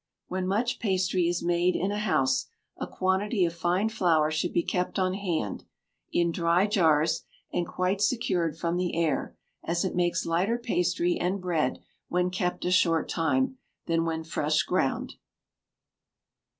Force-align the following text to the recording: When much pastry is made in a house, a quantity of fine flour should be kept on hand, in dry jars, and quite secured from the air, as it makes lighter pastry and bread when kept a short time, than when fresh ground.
When 0.29 0.47
much 0.47 0.79
pastry 0.79 1.27
is 1.27 1.43
made 1.43 1.75
in 1.75 1.91
a 1.91 1.99
house, 1.99 2.47
a 2.75 2.87
quantity 2.87 3.45
of 3.45 3.53
fine 3.53 3.87
flour 3.89 4.31
should 4.31 4.51
be 4.51 4.63
kept 4.63 4.97
on 4.97 5.13
hand, 5.13 5.63
in 6.11 6.31
dry 6.31 6.65
jars, 6.65 7.21
and 7.53 7.67
quite 7.67 8.01
secured 8.01 8.57
from 8.57 8.77
the 8.77 8.95
air, 8.95 9.35
as 9.63 9.85
it 9.85 9.93
makes 9.95 10.25
lighter 10.25 10.57
pastry 10.57 11.17
and 11.19 11.39
bread 11.39 11.83
when 12.07 12.31
kept 12.31 12.65
a 12.65 12.71
short 12.71 13.09
time, 13.09 13.59
than 13.85 14.03
when 14.03 14.23
fresh 14.23 14.63
ground. 14.63 15.13